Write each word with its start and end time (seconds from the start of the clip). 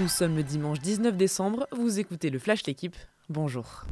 Nous 0.00 0.08
sommes 0.08 0.36
le 0.36 0.42
dimanche 0.42 0.78
19 0.78 1.14
décembre, 1.14 1.66
vous 1.72 2.00
écoutez 2.00 2.30
le 2.30 2.38
Flash 2.38 2.64
L'équipe, 2.66 2.96
bonjour. 3.28 3.84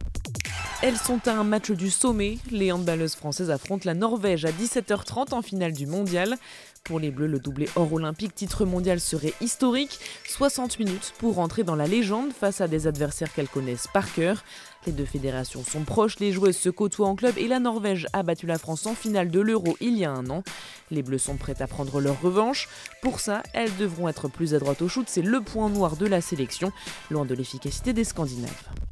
Elles 0.81 0.97
sont 0.97 1.27
à 1.27 1.33
un 1.33 1.43
match 1.43 1.73
du 1.73 1.91
sommet. 1.91 2.39
Les 2.53 2.71
handballeuses 2.71 3.17
françaises 3.17 3.51
affrontent 3.51 3.83
la 3.85 3.95
Norvège 3.95 4.45
à 4.45 4.53
17h30 4.53 5.35
en 5.35 5.43
finale 5.43 5.73
du 5.73 5.87
mondial. 5.87 6.37
Pour 6.85 7.01
les 7.01 7.11
Bleus, 7.11 7.27
le 7.27 7.41
doublé 7.41 7.69
hors 7.75 7.93
olympique 7.93 8.33
titre 8.33 8.65
mondial 8.65 9.01
serait 9.01 9.35
historique. 9.41 9.99
60 10.29 10.79
minutes 10.79 11.15
pour 11.19 11.41
entrer 11.41 11.65
dans 11.65 11.75
la 11.75 11.89
légende 11.89 12.33
face 12.33 12.61
à 12.61 12.69
des 12.69 12.87
adversaires 12.87 13.33
qu'elles 13.35 13.49
connaissent 13.49 13.89
par 13.93 14.13
cœur. 14.13 14.45
Les 14.87 14.93
deux 14.93 15.05
fédérations 15.05 15.65
sont 15.65 15.83
proches, 15.83 16.21
les 16.21 16.31
joueuses 16.31 16.57
se 16.57 16.71
côtoient 16.71 17.09
en 17.09 17.17
club 17.17 17.37
et 17.39 17.49
la 17.49 17.59
Norvège 17.59 18.07
a 18.13 18.23
battu 18.23 18.47
la 18.47 18.59
France 18.59 18.87
en 18.87 18.95
finale 18.95 19.33
de 19.33 19.41
l'Euro 19.41 19.77
il 19.81 19.99
y 19.99 20.05
a 20.05 20.13
un 20.13 20.31
an. 20.31 20.45
Les 20.93 21.03
Bleus 21.03 21.19
sont 21.19 21.37
prêtes 21.37 21.61
à 21.61 21.67
prendre 21.67 22.01
leur 22.01 22.23
revanche. 22.23 22.69
Pour 23.03 23.19
ça, 23.19 23.43
elles 23.53 23.77
devront 23.79 24.09
être 24.09 24.29
plus 24.29 24.55
adroites 24.55 24.81
au 24.81 24.89
shoot, 24.89 25.07
c'est 25.09 25.23
le 25.23 25.41
point 25.41 25.71
noir 25.71 25.97
de 25.97 26.07
la 26.07 26.21
sélection, 26.21 26.71
loin 27.11 27.25
de 27.25 27.35
l'efficacité 27.35 27.93
des 27.93 28.05
Scandinaves. 28.05 28.88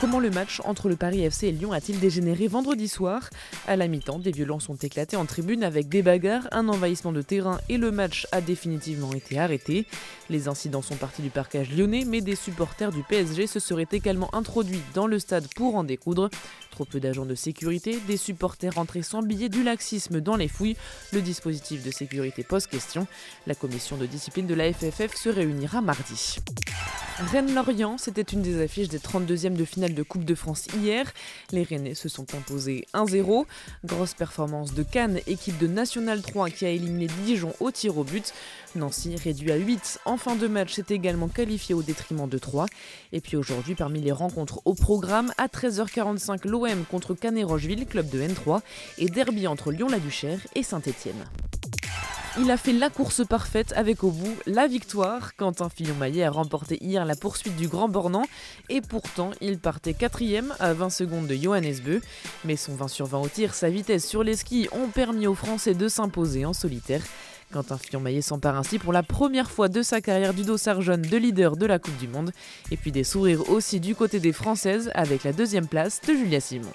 Comment 0.00 0.20
le 0.20 0.30
match 0.30 0.60
entre 0.64 0.88
le 0.88 0.94
Paris 0.94 1.24
FC 1.24 1.48
et 1.48 1.52
Lyon 1.52 1.72
a-t-il 1.72 1.98
dégénéré 1.98 2.46
vendredi 2.46 2.86
soir? 2.86 3.30
À 3.66 3.74
la 3.74 3.88
mi-temps, 3.88 4.20
des 4.20 4.30
violences 4.30 4.68
ont 4.68 4.76
éclaté 4.76 5.16
en 5.16 5.26
tribune 5.26 5.64
avec 5.64 5.88
des 5.88 6.02
bagarres, 6.02 6.46
un 6.52 6.68
envahissement 6.68 7.10
de 7.10 7.20
terrain 7.20 7.58
et 7.68 7.78
le 7.78 7.90
match 7.90 8.24
a 8.30 8.40
définitivement 8.40 9.12
été 9.12 9.40
arrêté. 9.40 9.86
Les 10.30 10.46
incidents 10.46 10.82
sont 10.82 10.94
partis 10.94 11.20
du 11.20 11.30
parcage 11.30 11.72
lyonnais, 11.76 12.04
mais 12.06 12.20
des 12.20 12.36
supporters 12.36 12.92
du 12.92 13.02
PSG 13.02 13.48
se 13.48 13.58
seraient 13.58 13.88
également 13.90 14.32
introduits 14.36 14.82
dans 14.94 15.08
le 15.08 15.18
stade 15.18 15.48
pour 15.56 15.74
en 15.74 15.82
découdre. 15.82 16.30
Trop 16.70 16.84
peu 16.84 17.00
d'agents 17.00 17.26
de 17.26 17.34
sécurité, 17.34 17.98
des 18.06 18.16
supporters 18.16 18.74
rentrés 18.74 19.02
sans 19.02 19.22
billet, 19.22 19.48
du 19.48 19.64
laxisme 19.64 20.20
dans 20.20 20.36
les 20.36 20.46
fouilles. 20.46 20.76
Le 21.12 21.22
dispositif 21.22 21.82
de 21.82 21.90
sécurité 21.90 22.44
pose 22.44 22.68
question. 22.68 23.08
La 23.48 23.56
commission 23.56 23.96
de 23.96 24.06
discipline 24.06 24.46
de 24.46 24.54
la 24.54 24.72
FFF 24.72 25.16
se 25.16 25.28
réunira 25.28 25.80
mardi. 25.80 26.36
Rennes-Lorient, 27.18 27.98
c'était 27.98 28.22
une 28.22 28.42
des 28.42 28.62
affiches 28.62 28.88
des 28.88 29.00
32e 29.00 29.54
de 29.54 29.64
finale 29.64 29.92
de 29.92 30.02
Coupe 30.04 30.24
de 30.24 30.36
France 30.36 30.68
hier. 30.80 31.12
Les 31.50 31.64
Rennais 31.64 31.94
se 31.94 32.08
sont 32.08 32.26
imposés 32.34 32.86
1-0. 32.94 33.44
Grosse 33.84 34.14
performance 34.14 34.72
de 34.72 34.84
Cannes, 34.84 35.18
équipe 35.26 35.58
de 35.58 35.66
National 35.66 36.22
3 36.22 36.50
qui 36.50 36.64
a 36.64 36.70
éliminé 36.70 37.08
Dijon 37.24 37.52
au 37.58 37.72
tir 37.72 37.98
au 37.98 38.04
but. 38.04 38.32
Nancy, 38.76 39.16
réduit 39.16 39.50
à 39.50 39.56
8 39.56 40.00
en 40.04 40.16
fin 40.16 40.36
de 40.36 40.46
match, 40.46 40.74
s'est 40.74 40.84
également 40.90 41.26
qualifié 41.26 41.74
au 41.74 41.82
détriment 41.82 42.28
de 42.28 42.38
3. 42.38 42.66
Et 43.12 43.20
puis 43.20 43.36
aujourd'hui, 43.36 43.74
parmi 43.74 44.00
les 44.00 44.12
rencontres 44.12 44.60
au 44.64 44.74
programme, 44.74 45.32
à 45.38 45.48
13h45, 45.48 46.46
l'OM 46.46 46.84
contre 46.88 47.14
Canet-Rocheville, 47.14 47.86
club 47.86 48.08
de 48.10 48.22
N3, 48.22 48.60
et 48.98 49.06
derby 49.06 49.48
entre 49.48 49.72
Lyon-la-Duchère 49.72 50.38
et 50.54 50.62
Saint-Étienne. 50.62 51.24
Il 52.36 52.50
a 52.50 52.56
fait 52.56 52.72
la 52.72 52.90
course 52.90 53.26
parfaite 53.26 53.72
avec 53.74 54.04
au 54.04 54.10
bout 54.10 54.36
la 54.46 54.66
victoire. 54.68 55.34
Quentin 55.36 55.68
Fillon-Maillet 55.68 56.24
a 56.24 56.30
remporté 56.30 56.78
hier 56.80 57.04
la 57.04 57.16
poursuite 57.16 57.56
du 57.56 57.68
Grand 57.68 57.88
Bornand 57.88 58.24
et 58.68 58.80
pourtant 58.80 59.30
il 59.40 59.58
partait 59.58 59.94
quatrième 59.94 60.54
à 60.60 60.72
20 60.72 60.90
secondes 60.90 61.26
de 61.26 61.34
Johannes 61.34 61.80
Beu. 61.84 62.00
Mais 62.44 62.56
son 62.56 62.74
20 62.74 62.88
sur 62.88 63.06
20 63.06 63.18
au 63.18 63.28
tir, 63.28 63.54
sa 63.54 63.70
vitesse 63.70 64.06
sur 64.06 64.22
les 64.22 64.36
skis 64.36 64.68
ont 64.72 64.88
permis 64.88 65.26
aux 65.26 65.34
Français 65.34 65.74
de 65.74 65.88
s'imposer 65.88 66.44
en 66.44 66.52
solitaire. 66.52 67.02
Quentin 67.50 67.78
Fillon-Maillet 67.78 68.22
s'empare 68.22 68.56
ainsi 68.56 68.78
pour 68.78 68.92
la 68.92 69.02
première 69.02 69.50
fois 69.50 69.68
de 69.68 69.82
sa 69.82 70.00
carrière 70.00 70.34
du 70.34 70.42
dossard 70.42 70.82
jaune 70.82 71.02
de 71.02 71.16
leader 71.16 71.56
de 71.56 71.66
la 71.66 71.78
Coupe 71.78 71.96
du 71.96 72.06
Monde. 72.06 72.30
Et 72.70 72.76
puis 72.76 72.92
des 72.92 73.04
sourires 73.04 73.48
aussi 73.48 73.80
du 73.80 73.94
côté 73.94 74.20
des 74.20 74.32
Françaises 74.32 74.90
avec 74.94 75.24
la 75.24 75.32
deuxième 75.32 75.66
place 75.66 76.00
de 76.06 76.12
Julia 76.12 76.40
Simon. 76.40 76.72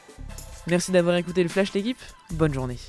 Merci 0.67 0.91
d'avoir 0.91 1.15
écouté 1.15 1.43
le 1.43 1.49
Flash 1.49 1.73
l'équipe, 1.73 1.99
bonne 2.31 2.53
journée. 2.53 2.79